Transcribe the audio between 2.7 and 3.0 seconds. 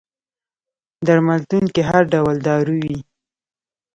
وي